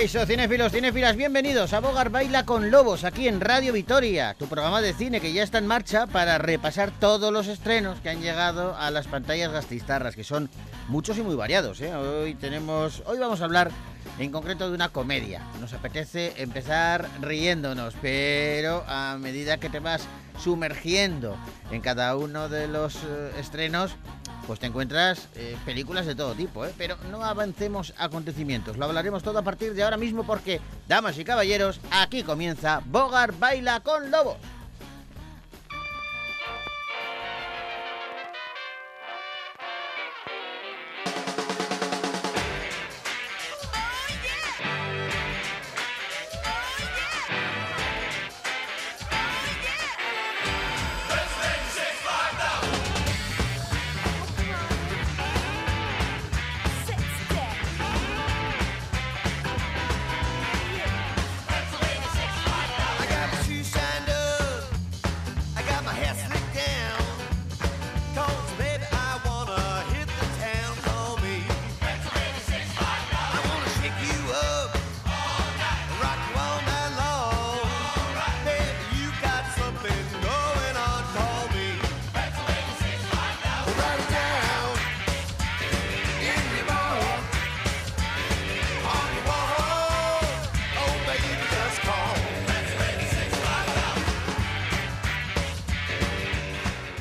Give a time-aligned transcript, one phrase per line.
[0.00, 4.80] Caiso, cinéfilos, cinéfilas, bienvenidos a Bogar Baila con Lobos, aquí en Radio Vitoria, tu programa
[4.80, 8.74] de cine que ya está en marcha para repasar todos los estrenos que han llegado
[8.78, 10.48] a las pantallas gastistarras, que son
[10.88, 11.82] muchos y muy variados.
[11.82, 11.94] ¿eh?
[11.94, 13.72] Hoy tenemos, hoy vamos a hablar
[14.18, 15.42] en concreto de una comedia.
[15.60, 20.06] Nos apetece empezar riéndonos, pero a medida que te vas
[20.38, 21.36] sumergiendo
[21.70, 23.96] en cada uno de los eh, estrenos,
[24.46, 26.74] pues te encuentras eh, películas de todo tipo, ¿eh?
[26.76, 28.76] pero no avancemos acontecimientos.
[28.76, 33.32] Lo hablaremos todo a partir de ahora mismo porque, damas y caballeros, aquí comienza Bogar
[33.38, 34.36] Baila con Lobos.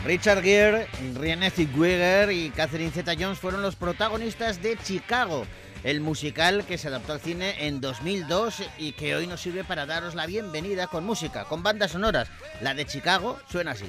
[0.10, 5.46] Richard Gere, Renée Zellweger y Catherine Zeta-Jones fueron los protagonistas de Chicago,
[5.84, 9.86] el musical que se adaptó al cine en 2002 y que hoy nos sirve para
[9.86, 12.28] daros la bienvenida con música, con bandas sonoras.
[12.60, 13.86] La de Chicago suena así.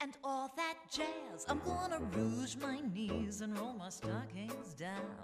[0.00, 5.16] And all that jazz, I'm gonna rouge my knees and roll my stockings down.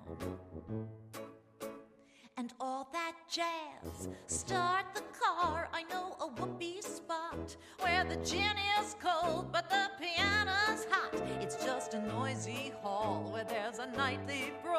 [2.36, 5.68] And all that jazz, start the car.
[5.72, 11.14] I know a whoopee spot where the gin is cold, but the piano's hot.
[11.40, 14.75] It's just a noisy hall where there's a nightly brawl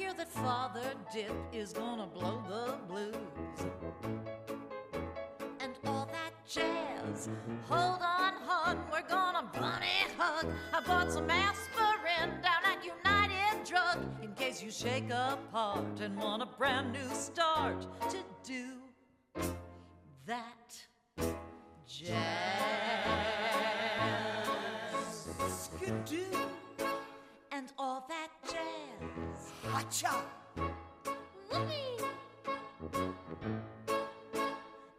[0.00, 3.58] hear that Father Dip is gonna blow the blues.
[5.60, 7.28] And all that jazz.
[7.68, 10.46] Hold on, hon, we're gonna bunny hug.
[10.72, 16.42] I bought some aspirin down at United Drug in case you shake apart and want
[16.42, 18.68] a brand new start to do
[20.24, 20.82] that
[21.86, 22.16] jazz.
[25.46, 26.24] Skidoo
[27.52, 29.29] and all that jazz.
[29.68, 30.22] Hacha!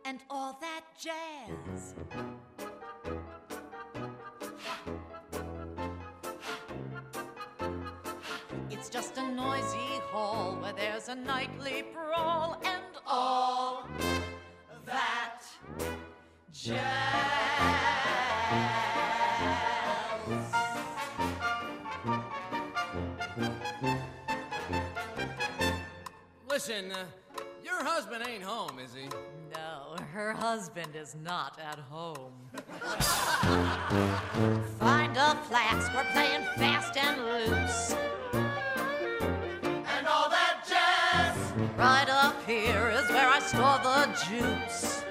[0.06, 1.94] And all that jazz.
[8.70, 9.78] It's just a noisy
[10.12, 13.88] hall where there's a nightly brawl and all
[14.86, 15.44] that
[16.52, 16.82] jazz.
[26.52, 27.06] Listen, uh,
[27.64, 29.08] your husband ain't home, is he?
[29.54, 32.34] No, her husband is not at home.
[34.78, 37.96] Find a flask, we're playing fast and loose.
[38.34, 41.38] And all that jazz!
[41.78, 45.06] Right up here is where I store the juice.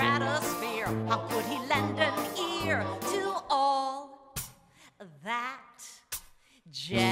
[0.00, 2.14] Stratosphere, how could he lend an
[2.64, 2.82] ear
[3.12, 4.34] to all
[5.22, 5.60] that
[6.72, 7.04] jazz?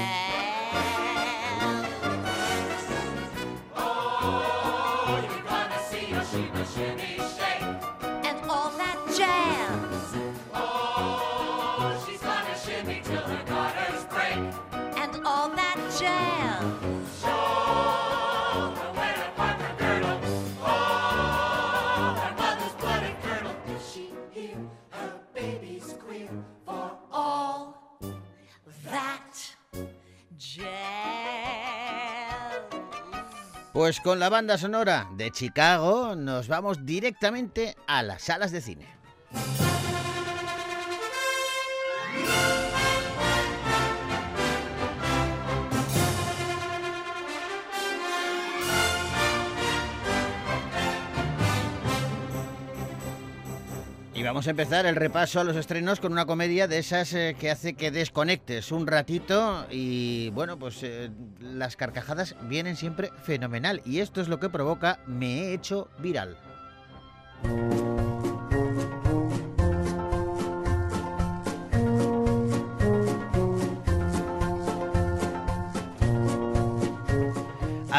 [3.75, 7.61] Oh, you're gonna see a shimmy, shimmy, shake.
[8.25, 10.15] And all that jazz.
[10.55, 14.39] Oh, she's gonna shimmy till her garters break.
[14.97, 16.98] And all that jazz.
[33.89, 38.98] Pues con la banda sonora de Chicago nos vamos directamente a las salas de cine.
[54.29, 57.49] Vamos a empezar el repaso a los estrenos con una comedia de esas eh, que
[57.49, 61.09] hace que desconectes un ratito y bueno, pues eh,
[61.39, 66.37] las carcajadas vienen siempre fenomenal y esto es lo que provoca Me he hecho viral.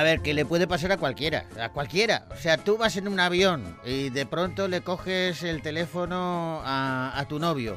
[0.00, 2.26] A ver, que le puede pasar a cualquiera, a cualquiera.
[2.30, 7.22] O sea, tú vas en un avión y de pronto le coges el teléfono a,
[7.28, 7.76] tu novio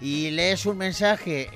[0.00, 1.48] y lees un mensaje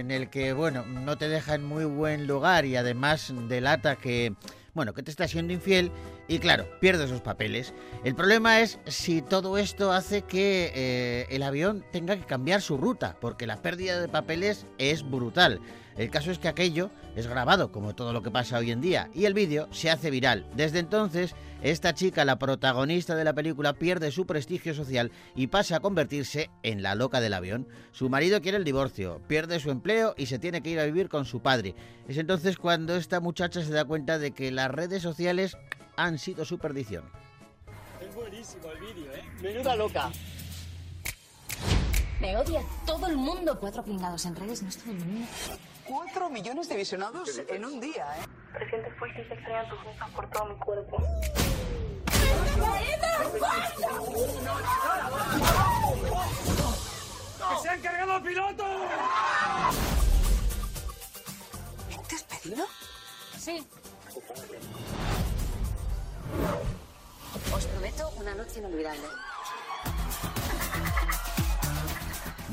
[0.00, 4.34] en el que, bueno, no te deja en muy buen lugar y además delata que,
[4.72, 5.92] bueno, que te está siendo infiel
[6.26, 7.74] y claro, pierdes los papeles.
[8.02, 12.76] El problema es si todo esto hace que eh, el avión tenga que cambiar su
[12.76, 15.60] ruta, porque la pérdida de papeles es brutal.
[15.96, 19.10] El caso es que aquello es grabado, como todo lo que pasa hoy en día,
[19.14, 20.46] y el vídeo se hace viral.
[20.56, 25.76] Desde entonces, esta chica, la protagonista de la película, pierde su prestigio social y pasa
[25.76, 27.68] a convertirse en la loca del avión.
[27.92, 31.08] Su marido quiere el divorcio, pierde su empleo y se tiene que ir a vivir
[31.08, 31.76] con su padre.
[32.08, 35.56] Es entonces cuando esta muchacha se da cuenta de que las redes sociales
[35.96, 37.04] han sido su perdición.
[38.00, 39.22] Es buenísimo el vídeo, ¿eh?
[39.40, 40.10] Menuda loca.
[42.20, 43.56] Me odia todo el mundo.
[43.60, 45.26] Cuatro pringados en redes, no es todo el mundo.
[45.86, 48.24] Cuatro millones de visionados en un día, ¿eh?
[48.52, 50.96] Presientes fuertes extrañan tus besos por todo mi cuerpo.
[57.36, 58.64] ¡Que se han cargado al piloto!
[61.88, 62.66] ¿Me has despedido?
[63.38, 63.66] Sí.
[67.54, 69.06] Os prometo una noche inolvidable.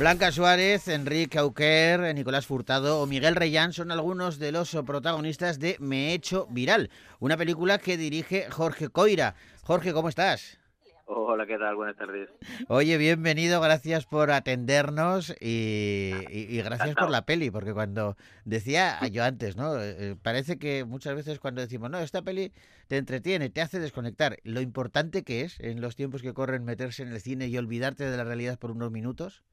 [0.01, 5.75] Blanca Suárez, Enrique Auquer, Nicolás Furtado o Miguel Reyán son algunos de los protagonistas de
[5.79, 6.89] Me he hecho viral,
[7.19, 9.35] una película que dirige Jorge Coira.
[9.61, 10.57] Jorge, ¿cómo estás?
[11.05, 11.75] Hola, ¿qué tal?
[11.75, 12.29] Buenas tardes.
[12.67, 18.97] Oye, bienvenido, gracias por atendernos y, y- y gracias por la peli, porque cuando decía
[19.11, 19.79] yo antes, ¿no?
[19.79, 22.51] Eh, parece que muchas veces cuando decimos, no, esta peli
[22.87, 27.03] te entretiene, te hace desconectar, lo importante que es en los tiempos que corren meterse
[27.03, 29.43] en el cine y olvidarte de la realidad por unos minutos.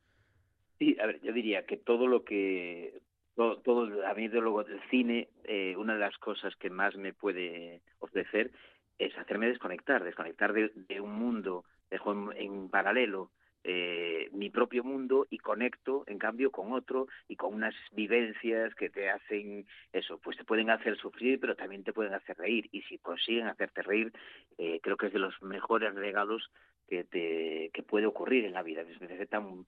[0.79, 3.01] Sí, a ver, yo diría que todo lo que
[3.35, 6.97] todo, todo a mí de luego del cine, eh, una de las cosas que más
[6.97, 8.51] me puede ofrecer
[8.99, 13.31] es hacerme desconectar, desconectar de, un mundo, dejo en, paralelo
[13.65, 18.89] eh, mi propio mundo y conecto, en cambio, con otro y con unas vivencias que
[18.89, 22.69] te hacen eso, pues te pueden hacer sufrir, pero también te pueden hacer reír.
[22.73, 24.13] Y si consiguen hacerte reír,
[24.59, 26.51] eh, creo que es de los mejores regalos
[26.89, 28.83] que te que puede ocurrir en la vida.
[28.99, 29.67] Parece tan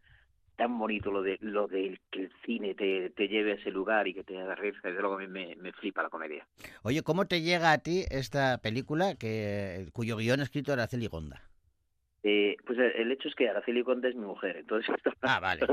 [0.61, 4.07] tan bonito lo de lo de que el cine te, te lleve a ese lugar
[4.07, 6.47] y que te haga reír, desde luego a mí me, me flipa la comedia.
[6.83, 11.41] Oye, ¿cómo te llega a ti esta película que, cuyo guion ha escrito Araceli Gonda?
[12.23, 15.67] Eh, pues el, hecho es que Araceli Conde es mi mujer, entonces estaba, Ah, vale.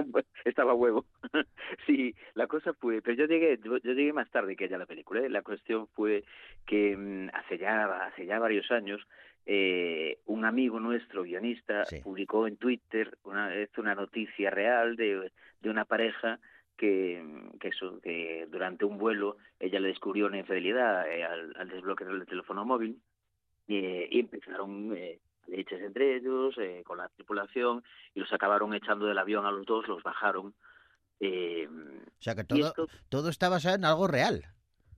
[0.45, 1.05] estaba huevo.
[1.85, 4.79] sí, la cosa fue, pero yo llegué, yo, yo llegué más tarde que ella a
[4.79, 5.19] la película.
[5.19, 5.29] ¿eh?
[5.29, 6.23] La cuestión fue
[6.65, 9.05] que mm, hace ya hace ya varios años
[9.49, 12.01] eh, un amigo nuestro guionista Sí.
[12.01, 16.39] publicó en Twitter una una noticia real de, de una pareja
[16.75, 17.23] que,
[17.59, 22.11] que eso que durante un vuelo ella le descubrió una infidelidad eh, al, al desbloquear
[22.11, 22.99] el teléfono móvil
[23.69, 29.05] eh, y empezaron eh, leches entre ellos, eh, con la tripulación, y los acabaron echando
[29.05, 30.53] del avión a los dos, los bajaron.
[31.21, 34.43] Eh, O sea que todo, esto, todo está basado en algo real.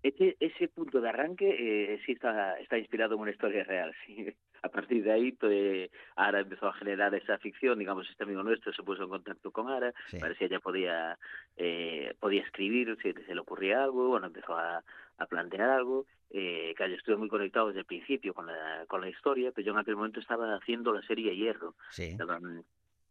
[0.04, 3.94] Ese, ese punto de arranque eh, sí está, está inspirado en una historia real.
[4.06, 4.28] Sí.
[4.62, 8.74] A partir de ahí, pues, Ara empezó a generar esa ficción, digamos, este amigo nuestro
[8.74, 10.18] se puso en contacto con Ara, Sí.
[10.18, 11.18] para ver si ella podía,
[11.56, 14.84] eh, podía escribir, si se le ocurría algo, bueno, empezó a,
[15.18, 19.00] a plantear algo, eh, que yo estuve muy conectado desde el principio con la, con
[19.00, 22.18] la historia, pero yo en aquel momento estaba haciendo la serie Hierro, Sí.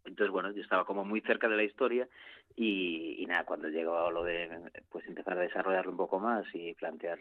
[0.04, 2.08] Entonces, bueno, yo estaba como muy cerca de la historia
[2.56, 4.48] y, y nada, cuando llegó lo de
[4.90, 7.18] pues empezar a desarrollarlo un poco más y plantear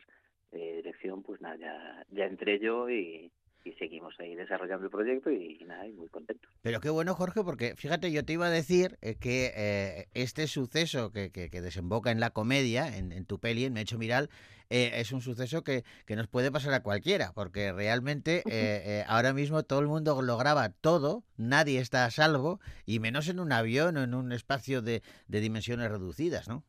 [0.51, 3.31] eh, dirección, pues nada, ya, ya entré yo y,
[3.67, 6.49] y seguimos ahí desarrollando el proyecto y, y nada, y muy contentos.
[6.61, 10.47] Pero qué bueno, Jorge, porque fíjate, yo te iba a decir eh, que eh, este
[10.47, 13.83] suceso que, que- que desemboca en la comedia, en, en tu peli, en Me he
[13.83, 14.29] hecho viral,
[14.69, 19.33] eh, es un suceso que, que nos puede pasar a cualquiera, porque realmente eh, ahora
[19.33, 23.51] mismo todo el mundo lo graba todo, nadie está a salvo, y menos en un
[23.51, 26.63] avión o en un espacio de, de dimensiones reducidas, ¿no?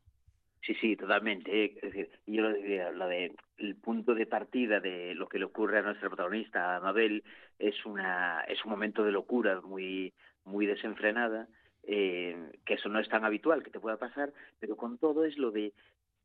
[0.68, 1.64] Sí, sí, totalmente.
[1.76, 5.46] Es decir, yo lo diría, lo de el punto de partida de lo que le
[5.46, 7.24] ocurre a nuestra protagonista, a Mabel,
[7.58, 10.12] es una es un momento de locura muy
[10.44, 11.48] muy desenfrenada,
[11.84, 15.38] eh, que eso no es tan habitual que te pueda pasar, pero con todo es
[15.38, 15.72] lo de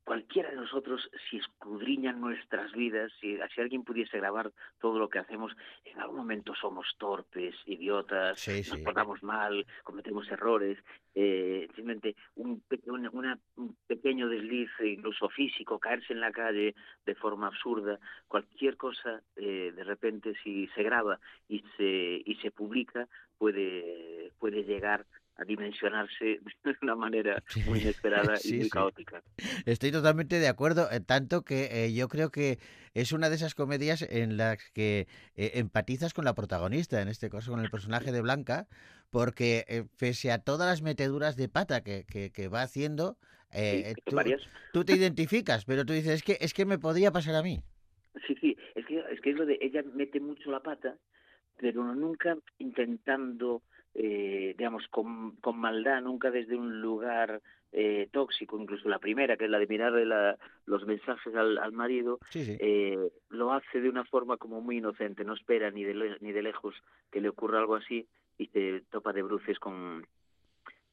[0.04, 5.20] cualquiera de nosotros, si escudriñan nuestras vidas, si, si alguien pudiese grabar todo lo que
[5.20, 5.56] hacemos,
[5.86, 8.84] en algún momento somos torpes, idiotas, Sí, nos sí.
[8.84, 10.78] portamos mal, cometemos errores,
[11.16, 17.16] eh, simplemente un, una- una- un pequeño desliz, incluso físico, caerse en la calle de
[17.16, 23.08] forma absurda, cualquier cosa, eh, de repente si se graba y se, y se publica,
[23.38, 25.06] puede, puede llegar
[25.38, 28.70] a dimensionarse de una manera muy inesperada Sí, y muy sí.
[28.70, 29.22] caótica.
[29.66, 32.60] Estoy totalmente de acuerdo, eh, tanto que eh, yo creo que
[32.94, 37.30] es una de esas comedias en las que eh, empatizas con la protagonista, en este
[37.30, 38.68] caso con el personaje de Blanca,
[39.10, 43.18] porque eh, pese a todas las meteduras de pata que, que- que va haciendo,
[44.06, 44.18] tú,
[44.72, 47.62] tú te identificas, pero tú dices, es que, es que me podría pasar a mí.
[48.28, 50.98] Sí, sí, es que, es que es lo de ella mete mucho la pata,
[51.60, 53.62] pero nunca intentando,
[53.96, 59.46] eh, digamos, con, con maldad, nunca desde un lugar eh, tóxico, incluso la primera, que
[59.46, 62.58] es la de mirarle la- los mensajes al, al marido, Sí, sí.
[62.60, 66.42] eh, lo hace de una forma como muy inocente, no espera ni de, ni de
[66.44, 66.76] lejos
[67.12, 68.08] que le ocurra algo así
[68.38, 70.06] y se topa de bruces con,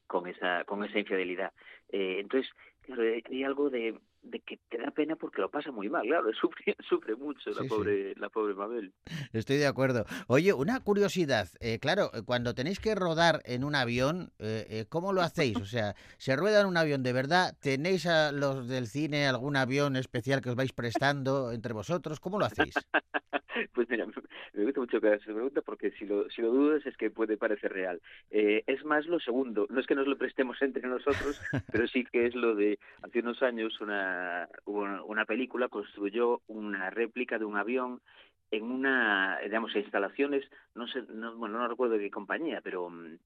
[0.07, 1.53] con esa con esa infidelidad.
[1.89, 5.89] Eh, entonces, claro, hay algo de, de que te da pena porque lo pasa muy
[5.89, 7.67] mal, claro, sufre, sufre mucho Sí, la sí.
[7.69, 8.93] pobre la pobre Mabel.
[9.33, 10.05] Estoy de acuerdo.
[10.27, 11.47] Oye, una curiosidad.
[11.59, 15.57] eh, claro, eh, cuando tenéis que rodar en un avión, eh, eh, ¿cómo lo hacéis?
[15.57, 17.55] O sea, ¿se rueda en un avión de verdad?
[17.59, 22.19] ¿Tenéis a los del cine algún avión especial que os vais prestando entre vosotros?
[22.19, 22.73] ¿Cómo lo hacéis?
[23.73, 24.05] Pues mira,
[24.53, 27.09] me- gusta mucho que hagas esa pregunta porque si lo, si lo dudas es que
[27.11, 28.01] puede parecer real.
[28.29, 31.39] Eh, es más lo segundo, no es que nos lo prestemos entre nosotros,
[31.71, 36.89] pero sí que es lo de hace unos años una, una, una película construyó una
[36.89, 38.01] réplica de un avión
[38.51, 40.43] en una, digamos, instalaciones,
[40.75, 43.17] no sé, no, bueno, no recuerdo de qué compañía, pero mm,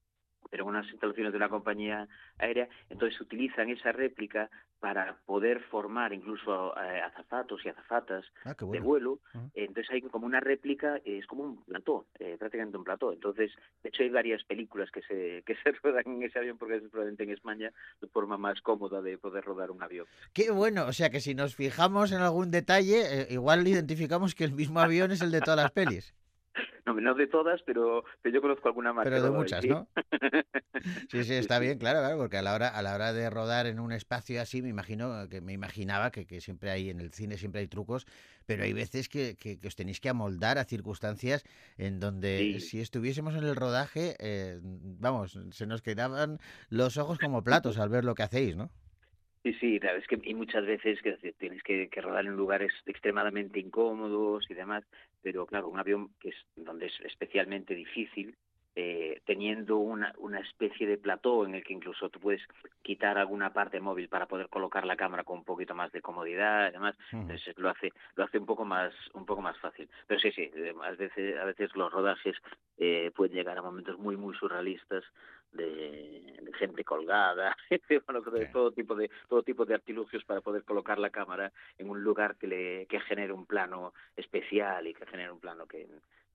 [0.50, 4.50] pero en unas instalaciones de una compañía aérea, entonces utilizan esa réplica
[4.80, 9.20] para poder formar incluso eh, azafatos y azafatas Ah, de vuelo,
[9.54, 13.12] entonces hay como una réplica, eh, es como un plató, eh, prácticamente un plató.
[13.12, 13.50] Entonces,
[13.82, 16.82] de hecho hay varias películas que se, que se rodan en ese avión porque es
[16.82, 20.06] probablemente en España la forma más cómoda de poder rodar un avión.
[20.32, 20.86] Qué bueno.
[20.86, 24.80] O sea, que si nos fijamos en algún detalle, eh, igual identificamos que el mismo
[24.80, 26.14] avión es el de todas las pelis.
[26.86, 29.04] No, no de todas, pero, pero yo conozco alguna más.
[29.04, 29.68] Pero de muchas, sí.
[29.68, 29.88] ¿no?
[31.08, 33.66] Sí, sí, está bien, claro, claro, porque a la hora, a la hora de rodar
[33.66, 37.12] en un espacio así, me imagino que me imaginaba que, que siempre hay en el
[37.12, 38.06] cine siempre hay trucos,
[38.46, 41.42] pero hay veces que, que- que os tenéis que amoldar a circunstancias
[41.76, 42.60] en donde Sí.
[42.60, 46.38] si estuviésemos en el rodaje, eh, vamos, se nos quedaban
[46.70, 48.70] los ojos como platos al ver lo que hacéis, ¿no?
[49.44, 52.72] Sí, sí, claro, es que y muchas veces que tienes que, que rodar en lugares
[52.84, 54.82] extremadamente incómodos y demás,
[55.26, 58.36] pero claro, un avión que es donde es especialmente difícil,
[58.78, 62.42] eh, teniendo una, una especie de plató en el que incluso tú puedes
[62.82, 66.68] quitar alguna parte móvil para poder colocar la cámara con un poquito más de comodidad
[66.68, 69.88] y demás, entonces lo hace lo hace un poco más un poco más fácil.
[70.06, 72.36] Pero sí, sí, eh, a veces a veces los rodajes
[72.76, 75.02] eh, pueden llegar a momentos muy muy surrealistas
[75.52, 77.56] de, de gente colgada,
[78.06, 78.52] bueno, de Sí.
[78.52, 82.36] todo tipo de todo tipo de artilugios para poder colocar la cámara en un lugar
[82.36, 85.86] que le que genere un plano especial y que genere un plano que,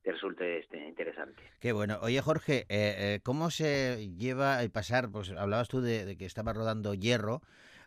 [0.04, 1.42] que resulte este, interesante.
[1.60, 2.00] Qué bueno.
[2.02, 5.10] Oye, Jorge, eh, eh, ¿cómo se lleva el pasar?
[5.12, 7.42] Pues hablabas tú de, de que estabas rodando Hierro,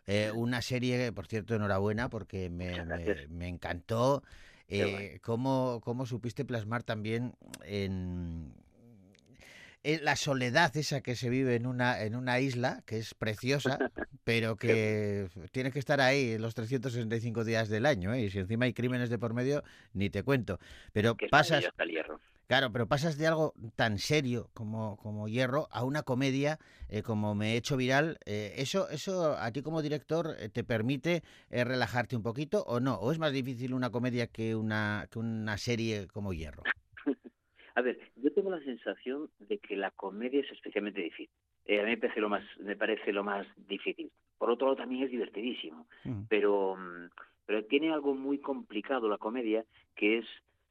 [0.07, 2.83] eh, una serie, por cierto, enhorabuena, porque me,
[3.29, 4.23] me- encantó.
[4.67, 8.51] Eh, cómo, cómo supiste plasmar también en
[10.01, 13.77] la soledad esa que se vive en una, en una isla, que es preciosa,
[14.23, 18.23] pero que tiene que estar ahí los 365 días del año, ¿eh?
[18.23, 19.63] y si encima hay crímenes de por medio,
[19.93, 20.59] ni te cuento.
[20.93, 22.19] Pero Que pasas, maravilloso el hierro.
[22.47, 27.33] Claro, pero pasas de algo tan serio como, como Hierro a una comedia eh, como
[27.33, 28.19] Me he hecho viral.
[28.25, 32.79] eh, ¿eso, ¿Eso a ti como director eh, te permite eh, relajarte un poquito o
[32.79, 32.95] no?
[32.95, 36.61] ¿O es más difícil una comedia que una, que una serie como Hierro?
[37.75, 41.29] A ver, yo tengo la sensación de que la comedia es especialmente difícil.
[41.65, 44.11] Eh, a mí me parece lo más me parece lo más difícil.
[44.37, 46.21] Por otro lado también es divertidísimo, Mm.
[46.29, 47.09] pero mm,
[47.45, 49.65] pero tiene algo muy complicado la comedia
[49.95, 50.25] que es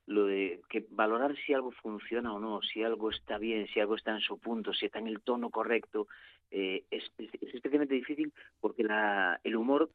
[0.06, 3.94] lo de que valorar si algo funciona o no, si algo está bien, si algo
[3.96, 6.06] está en su punto, si está en el tono correcto,
[6.50, 9.90] eh, es, es- es especialmente difícil porque la, el humor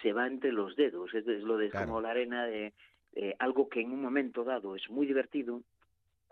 [0.00, 1.86] se va entre los dedos, es, es lo de Claro.
[1.86, 2.72] como la arena de
[3.14, 5.62] eh, algo que en un momento dado es muy divertido,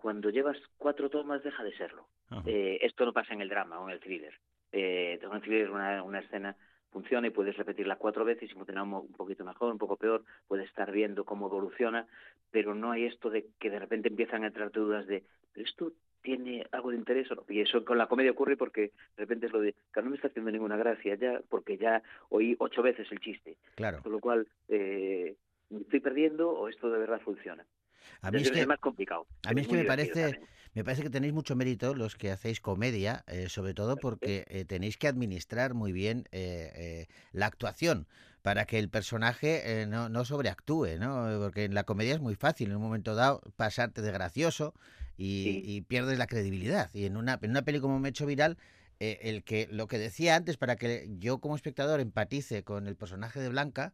[0.01, 2.09] cuando llevas cuatro tomas deja de serlo.
[2.47, 4.33] Eh, esto no pasa en el drama o en el thriller.
[4.73, 6.57] Eh, en el thriller una, una escena
[6.91, 10.67] funciona y puedes repetirla cuatro veces y funciona un, poquito mejor, un poco peor, puedes
[10.69, 12.07] estar viendo cómo evoluciona,
[12.51, 15.93] pero no hay esto de que de repente empiezan a entrar dudas de, ¿pero esto
[16.23, 17.45] tiene algo de interés o no?
[17.49, 20.17] Y eso con la comedia ocurre porque de repente es lo de, que no me
[20.17, 24.01] está haciendo ninguna gracia ya, porque ya oí ocho veces el chiste, Claro.
[24.03, 25.37] con lo cual, eh,
[25.69, 27.67] ¿me estoy perdiendo o esto de verdad funciona?
[28.23, 29.27] A mí es es, que, es más complicado.
[29.45, 30.49] a mí es que me parece, también.
[30.75, 34.65] me parece que tenéis mucho mérito los que hacéis comedia, eh, sobre todo porque eh,
[34.65, 38.07] tenéis que administrar muy bien eh, la actuación
[38.43, 41.39] para que el personaje eh, no, no sobreactúe, ¿no?
[41.41, 44.75] Porque en la comedia es muy fácil en un momento dado pasarte de gracioso
[45.19, 45.63] y, Sí.
[45.65, 46.91] y pierdes la credibilidad.
[46.95, 48.57] Y en una, en una peli como Me he hecho viral,
[48.99, 52.97] eh, el que lo que decía antes, para que yo como espectador empatice con el
[52.97, 53.93] personaje de Blanca,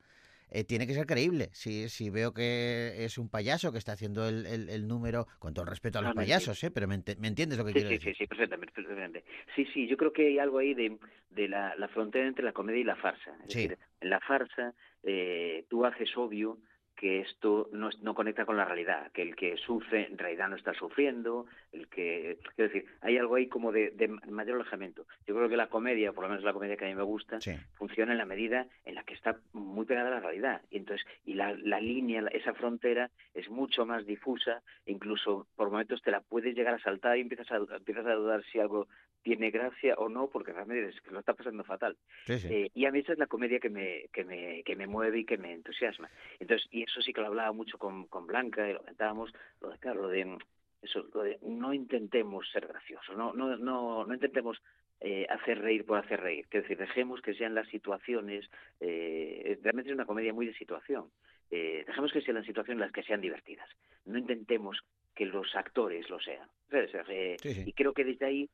[0.50, 1.48] eh, tiene que ser creíble.
[1.52, 5.54] Si, si veo que es un payaso que está haciendo el, el- el número, con
[5.54, 6.70] todo el respeto a los payasos, ¿eh?
[6.70, 8.12] pero me, entiendes lo que Sí, quiero sí, decir.
[8.12, 9.24] sí, sí, perfectamente, perfectamente.
[9.54, 10.98] Sí, sí, yo creo que hay algo ahí de,
[11.30, 13.36] de la, la frontera entre la comedia y la farsa.
[13.44, 13.62] Es Sí.
[13.62, 16.58] decir, en la farsa eh, tú haces obvio
[16.96, 20.56] que esto no, no conecta con la realidad, que el que sufre en realidad no
[20.56, 22.38] está sufriendo, el que...
[22.56, 25.06] Quiero decir, hay algo ahí como de, de mayor alejamiento.
[25.26, 27.40] Yo creo que la comedia, por lo menos la comedia que a mí me gusta,
[27.40, 27.52] Sí.
[27.74, 30.62] funciona en la medida en la que está muy pegada a la realidad.
[30.70, 35.70] Y entonces, y la, la línea, esa frontera es mucho más difusa, e incluso por
[35.70, 38.88] momentos te la puedes llegar a saltar y empiezas a, empiezas a dudar si algo
[39.22, 41.96] tiene gracia o no, porque realmente es que lo está pasando fatal.
[42.26, 42.48] Sí, sí.
[42.48, 45.18] Eh, y a mí esa es la comedia que me, que me, que me mueve
[45.18, 46.08] y que me entusiasma.
[46.38, 49.70] Entonces, y eso sí que lo hablaba mucho con, con Blanca y lo comentábamos, lo
[49.70, 50.38] de, claro, lo de, mm,
[50.82, 54.62] eso, lo de no intentemos ser graciosos, no, no, no, no intentemos
[55.00, 58.48] eh, hacer reír por hacer reír, que decir, dejemos que sean las situaciones,
[58.80, 61.10] eh, realmente es una comedia muy de situación,
[61.50, 63.68] eh, dejemos que sean las situaciones las que sean divertidas,
[64.04, 64.80] no intentemos
[65.14, 66.48] que los actores lo sean.
[66.70, 67.40] ¿sabes?
[67.40, 67.62] Sí, sí.
[67.66, 68.50] Y creo que desde ahí,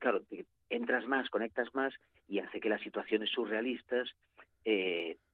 [0.00, 0.22] claro,
[0.70, 1.94] entras más, conectas más
[2.26, 4.08] y hace que las situaciones surrealistas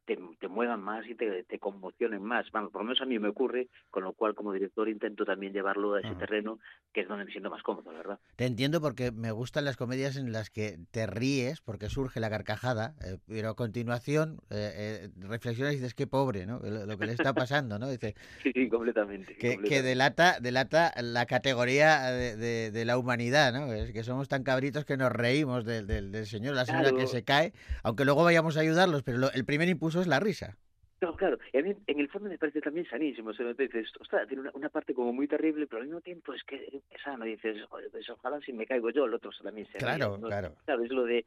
[0.07, 2.51] te, te muevan más y te, te conmocionen más.
[2.53, 5.53] Vamos, por lo menos a mí me ocurre, con lo cual como director intento también
[5.53, 6.19] llevarlo a ese Ajá.
[6.19, 6.59] terreno
[6.93, 8.21] que es donde me siento más cómodo, la verdad.
[8.37, 12.31] Te entiendo porque me gustan las comedias en las que te ríes porque surge la
[12.31, 16.59] carcajada, eh, pero a continuación eh, eh, reflexionas y dices qué pobre, ¿no?
[16.61, 17.89] Lo, lo que le está pasando, ¿no?
[17.89, 19.35] Dice, Sí, sí, completamente.
[19.35, 19.83] que, que completamente.
[19.89, 23.73] delata, delata la categoría de, de- de la humanidad, ¿no?
[23.73, 26.95] Es que somos tan cabritos que nos reímos del, del, del señor la señora que
[26.97, 27.09] Claro.
[27.09, 30.57] se cae, aunque luego vayamos a ayudarlos, pero lo- el primer impulso es la risa.
[31.01, 33.53] No, claro, y a mí en el fondo me parece también sanísimo, o sea, me
[33.55, 36.83] dices, ostras, tiene una, una parte como muy terrible, pero al mismo tiempo es que
[36.91, 40.09] es sano, dices, "Joder, pues ojalá si me caigo yo, el otro también se ría",
[40.09, 40.29] Claro, ¿no?
[40.29, 40.55] claro.
[40.65, 41.27] Claro, es lo de,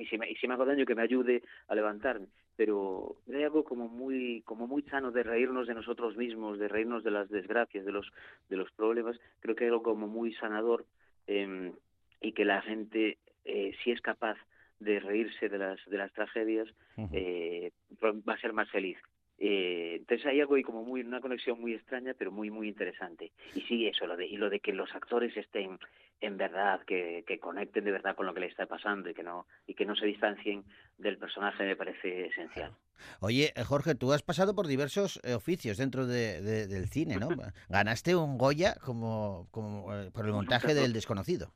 [0.00, 3.44] y si, me, y si me hago daño que me ayude a levantarme, pero hay
[3.44, 7.28] algo como muy, como muy sano de reírnos de nosotros mismos, de reírnos de las
[7.28, 8.10] desgracias, de los,
[8.48, 10.86] de los problemas, creo que hay algo como muy sanador
[11.28, 11.72] eh,
[12.20, 14.36] y que la gente, eh, si es capaz
[14.78, 17.14] de reírse de las, de las tragedias, Ujú.
[17.16, 18.98] eh, va a ser más feliz.
[19.38, 23.32] Eh, entonces hay algo ahí como muy una conexión muy extraña pero muy muy interesante
[23.54, 25.78] y sí eso lo de y lo de que los actores estén
[26.22, 29.22] en verdad que, que conecten de verdad con lo que le está pasando y que
[29.22, 30.64] no y que no se distancien
[30.96, 32.72] del personaje me parece esencial
[33.20, 37.18] Oye, eh, Jorge, tú has pasado por diversos eh, oficios dentro de- de- del cine,
[37.18, 37.28] ¿no?
[37.68, 41.52] Ganaste un Goya como, como eh, por el montaje del desconocido.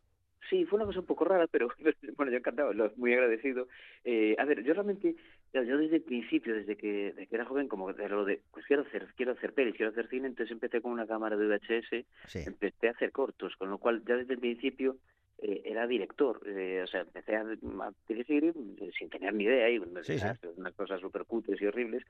[0.51, 1.69] Sí, fue una cosa un poco rara, pero
[2.17, 3.69] bueno, yo encantado, lo- muy agradecido.
[4.05, 5.15] Eh, a ver, yo realmente,
[5.55, 8.67] yo desde el principio, desde que, desde que era joven, como de lo de, pues
[8.67, 12.05] quiero hacer, quiero hacer pelis, quiero hacer cine, entonces empecé con una cámara de VHS,
[12.27, 12.41] Sí.
[12.45, 14.97] empecé a hacer cortos, con lo cual ya desde el principio
[15.39, 18.45] eh, era director, eh, o sea, empecé a, a dirigir
[18.79, 20.17] eh, sin tener ni idea, y sí.
[20.57, 22.03] unas cosas súper cutres y horribles,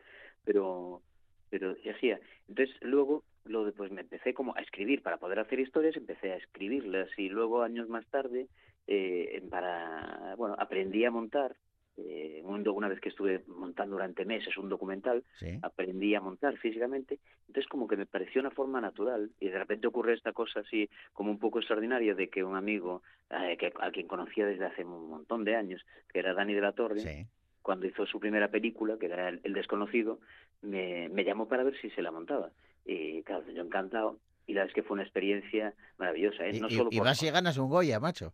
[0.44, 1.02] pero
[1.50, 2.18] pero hacía.
[2.48, 6.32] Entonces luego lo de, pues me empecé como a escribir para poder hacer historias, empecé
[6.32, 8.46] a escribirlas y luego años más tarde
[8.86, 11.54] eh, para bueno aprendí a montar
[11.96, 15.58] eh, una vez que estuve montando durante meses un documental Sí.
[15.62, 19.86] aprendí a montar físicamente entonces como que me pareció una forma natural y de repente
[19.86, 23.90] ocurre esta cosa así como un poco extraordinaria de que un amigo eh, que a
[23.90, 27.26] quien conocía desde hace un montón de años que era Dani de la Torre Sí.
[27.62, 30.18] cuando hizo su primera película, que era El Desconocido,
[30.62, 32.50] me, me llamó para ver si se la montaba.
[32.84, 34.18] Y claro, yo encantado.
[34.46, 36.46] Y la verdad es que fue una experiencia maravillosa.
[36.46, 36.58] ¿eh?
[36.60, 38.32] No y- solo y por- vas y ganas un Goya, macho.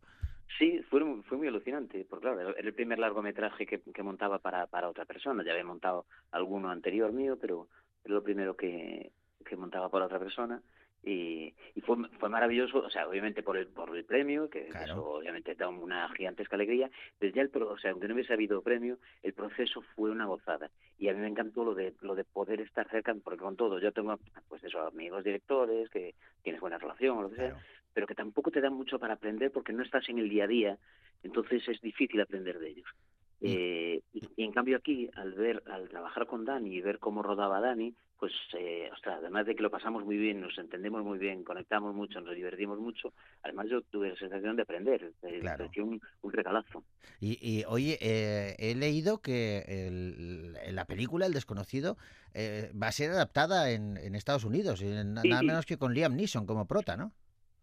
[0.59, 2.07] Sí, fue, muy- fue muy alucinante.
[2.09, 5.45] Porque claro, era el primer largometraje que, que montaba para, para otra persona.
[5.45, 7.69] Ya había montado alguno anterior mío, pero
[8.05, 9.11] era lo primero que,
[9.45, 10.63] que montaba para otra persona
[11.07, 14.85] y, y fue, fue maravilloso, o sea, obviamente por el, por el premio, que Claro.
[14.93, 16.91] eso obviamente da una gigantesca alegría,
[17.21, 20.27] desde ya el, pro- o sea, aunque no hubiese habido premio, el proceso fue una
[20.27, 23.57] gozada y a mí me encantó lo de lo de poder estar cerca, porque con
[23.57, 27.55] todo, yo tengo pues eso, amigos directores, que tienes buena relación o lo que sea,
[27.95, 30.49] pero que tampoco te dan mucho para aprender porque no estás en el día a
[30.49, 30.79] día,
[31.23, 32.89] entonces es difícil aprender de ellos.
[33.41, 36.99] Y- Eh, y, y en cambio aquí, al ver, al trabajar con Dani y ver
[36.99, 41.05] cómo rodaba Dani, pues, eh, ostras, además de que lo pasamos muy bien, nos entendemos
[41.05, 45.39] muy bien, conectamos mucho, nos divertimos mucho, además yo tuve la sensación de aprender, eh,
[45.41, 45.65] Claro.
[45.65, 46.83] pareció un, un regalazo.
[47.21, 51.97] Y, y, oye, eh, he leído que el- la película El desconocido
[52.35, 55.77] eh, va a ser adaptada en, en Estados Unidos, y en- Sí, nada menos que
[55.79, 57.13] con Liam Neeson como prota, ¿no?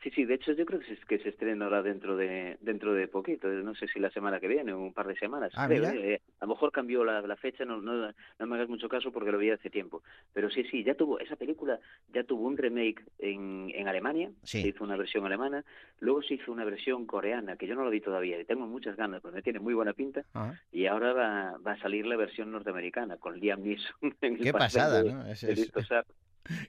[0.03, 2.93] Sí, sí, de hecho yo creo que se, que se estrena ahora dentro de dentro
[2.93, 5.53] de poquito, no sé si la semana que viene o un par de semanas.
[5.55, 5.85] Ah, creo.
[5.91, 6.21] ¿eh?
[6.41, 9.31] A lo mejor cambió la, la fecha, no, no, no me hagas mucho caso porque
[9.31, 10.03] lo vi hace tiempo.
[10.33, 11.79] Pero sí, sí, ya tuvo, esa película
[12.13, 14.61] ya tuvo un remake en, en Alemania, Sí.
[14.61, 15.63] se hizo una versión alemana,
[16.01, 18.97] luego se hizo una versión coreana, que yo no lo vi todavía y tengo muchas
[18.97, 20.59] ganas, porque tiene muy buena pinta, Ajá.
[20.73, 23.95] y ahora va, va a salir la versión norteamericana con Liam Neeson.
[24.21, 25.25] en el Qué papel pasada, de- ¿no?
[25.27, 25.71] Es- de es-.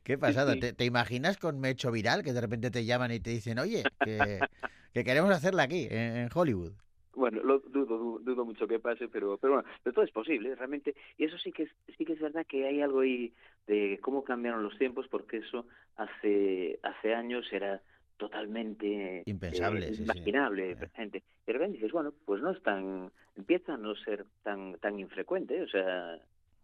[0.03, 0.55] Qué pasada.
[0.55, 0.61] Sí.
[0.61, 3.31] ¿Te, te imaginas con Me he hecho viral que de repente te llaman y te
[3.31, 4.41] dicen, oye, que,
[4.93, 6.73] que queremos hacerla aquí, en, en Hollywood?
[7.17, 10.55] Bueno, lo dudo, dudo, dudo mucho que pase, pero, pero bueno, de todo es posible,
[10.57, 10.95] realmente.
[11.17, 13.33] Y eso sí que es, sí que es verdad que hay algo ahí
[13.69, 15.65] de cómo cambiaron los tiempos, porque eso
[15.97, 17.81] hace, hace años era
[18.17, 20.03] totalmente Impensable, eh, sí, sí.
[20.03, 20.89] imaginable, Eh.
[20.95, 21.19] gente.
[21.19, 24.99] Y de repente dices, bueno, pues no es tan, empieza a no ser tan, tan
[24.99, 26.19] infrecuente, o sea,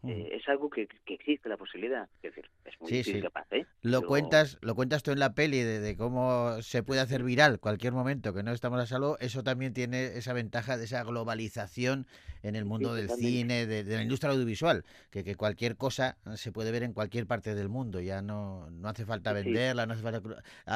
[0.06, 2.08] eh, es algo que, que existe la posibilidad.
[2.22, 3.22] Es decir, es muy Sí, difícil sí.
[3.22, 3.66] que pase, ¿eh?
[3.82, 7.22] Lo Pero- cuentas, lo cuentas tú en la peli de, de cómo se puede hacer
[7.22, 9.18] viral cualquier momento que no estamos a salvo.
[9.20, 12.06] Eso también tiene esa ventaja de esa globalización
[12.42, 16.52] en el mundo del cine, de, de la industria audiovisual, que, que cualquier cosa se
[16.52, 18.00] puede ver en cualquier parte del mundo.
[18.00, 20.22] Ya no, no hace falta venderla, no hace falta.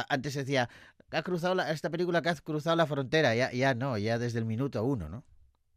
[0.08, 0.68] Antes se decía,
[1.10, 3.34] ha cruzado la- esta película que ha cruzado la frontera.
[3.34, 5.24] Ya, ya no, ya desde el minuto uno, ¿no?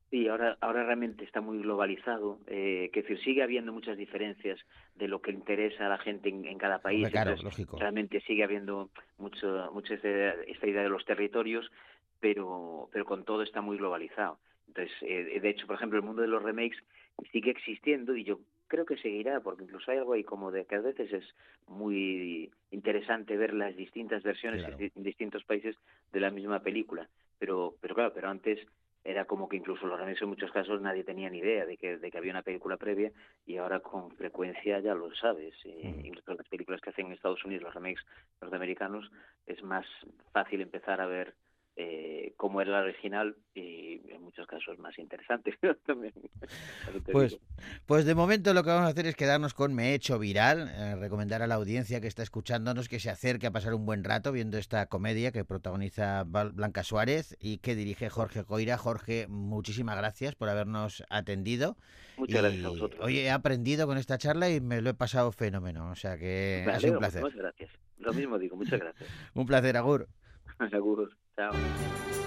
[0.09, 4.57] Sí, ahora, ahora realmente está muy globalizado, eh, que decir, sigue habiendo muchas diferencias
[4.95, 7.09] de lo que interesa a la gente en, en cada país.
[7.09, 7.77] Claro, entonces, lógico.
[7.77, 11.69] realmente sigue habiendo mucho, mucho esta idea de los territorios,
[12.21, 14.39] pero, pero con todo está muy globalizado.
[14.67, 16.77] Entonces, eh, de hecho, por ejemplo, el mundo de los remakes
[17.31, 20.75] sigue existiendo y yo creo que seguirá, porque incluso hay algo ahí como de que
[20.75, 21.35] a veces es
[21.67, 24.77] muy interesante ver las distintas versiones Claro.
[24.79, 25.75] en distintos países
[26.13, 27.07] de la misma película.
[27.39, 28.59] Pero, pero claro, pero antes
[29.07, 31.97] era como que incluso los remakes en muchos casos nadie tenía ni idea de que,
[31.97, 33.09] de que había una película previa
[33.45, 35.53] y ahora con frecuencia ya lo sabes.
[35.63, 36.01] Eh.
[36.03, 38.03] Incluso las películas que hacen en Estados Unidos, los remakes
[38.41, 39.09] norteamericanos,
[39.45, 39.85] es más
[40.33, 41.35] fácil empezar a ver
[41.79, 45.55] eh, cómo era la original y en muchos casos más interesante.
[45.85, 46.11] También,
[47.11, 47.37] Pues,
[47.85, 50.71] pues de momento lo que vamos a hacer es quedarnos con Me he hecho viral,
[50.73, 54.03] eh, recomendar a la audiencia que está escuchándonos que se acerque a pasar un buen
[54.03, 58.77] rato viendo esta comedia que protagoniza Blanca Suárez y que dirige Jorge Coira.
[58.79, 61.77] Jorge, muchísimas gracias por habernos atendido.
[62.17, 63.05] Muchas gracias a vosotros.
[63.05, 66.65] Oye, he aprendido con esta charla y me lo he pasado fenómeno, o sea que
[66.67, 67.21] ha sido un placer.
[67.21, 67.69] Muchas gracias.
[67.99, 69.09] Lo mismo digo, muchas gracias.
[69.35, 70.07] Un placer, Agur.
[70.71, 71.15] Seguros.
[71.39, 72.26] So.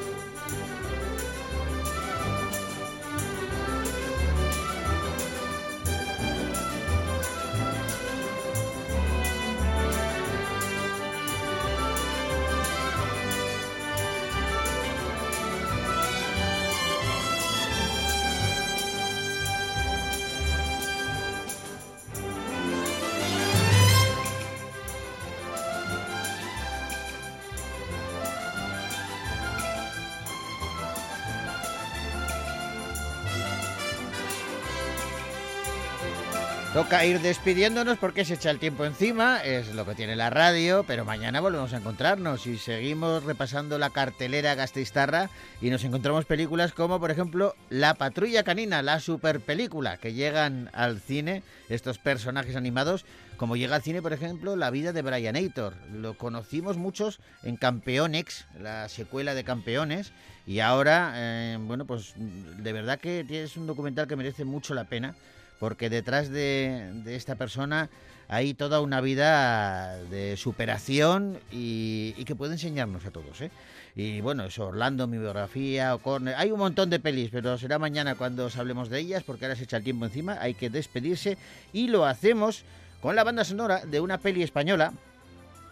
[36.81, 40.83] Toca ir despidiéndonos porque se echa el tiempo encima, es lo que tiene la radio,
[40.87, 45.29] pero mañana volvemos a encontrarnos y seguimos repasando la cartelera gasteiztarra
[45.61, 50.71] y nos encontramos películas como por ejemplo La Patrulla Canina, la super película que llegan
[50.73, 53.05] al cine, estos personajes animados,
[53.37, 57.59] como llega al cine por ejemplo La vida de Brian Aitor, lo conocimos muchos en
[57.59, 60.13] Campeonex, la secuela de Campeones
[60.47, 64.85] y ahora, eh, bueno pues de verdad que es un documental que merece mucho la
[64.85, 65.15] pena
[65.61, 67.91] porque detrás de, esta persona
[68.29, 73.41] hay toda una vida de superación y, y que puede enseñarnos a todos.
[73.43, 73.51] ¿eh?
[73.95, 78.15] Y bueno, eso, Orlando, mi biografía, O'Connor, hay un montón de pelis, pero será mañana
[78.15, 81.37] cuando os hablemos de ellas, porque ahora se echa el tiempo encima, hay que despedirse
[81.73, 82.65] y lo hacemos
[83.03, 84.95] con la banda sonora de una peli española,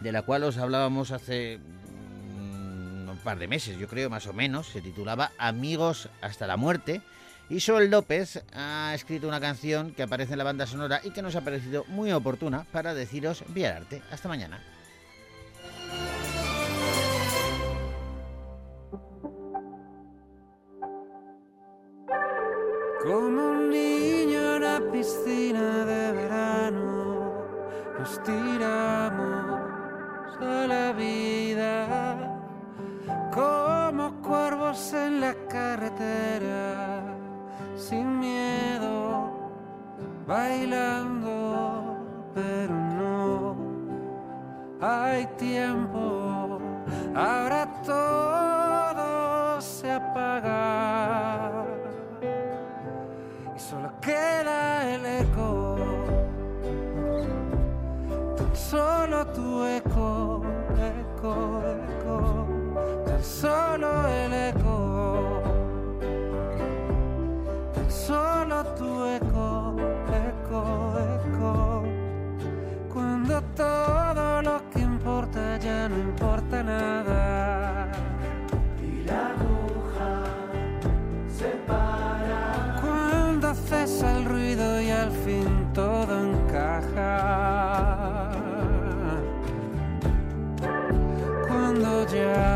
[0.00, 4.34] de la cual os hablábamos hace mm, un par de meses, yo creo, más o
[4.34, 7.00] menos, se titulaba Amigos hasta la muerte
[7.50, 11.22] y Sol López ha escrito una canción que aparece en la banda sonora y que
[11.22, 14.02] nos ha parecido muy oportuna para deciros vía arte.
[14.10, 14.62] Hasta mañana.
[23.02, 27.46] Como un niño en la piscina de verano,
[27.98, 29.60] nos tiramos
[30.38, 32.18] a la vida
[33.32, 36.97] como cuervos en la carretera
[37.88, 39.30] sin miedo,
[40.26, 41.96] bailando,
[42.34, 43.56] pero no
[44.78, 46.58] hay tiempo.
[47.14, 47.57] Ahora
[92.18, 92.47] Yeah.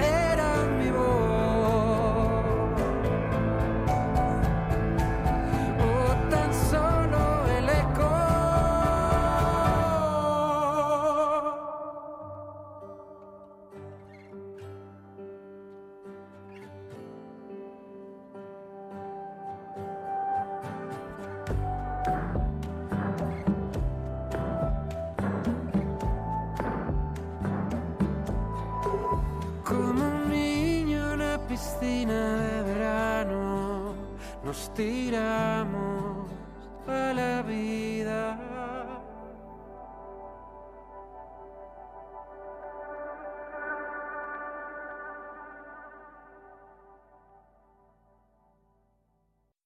[0.00, 0.55] eras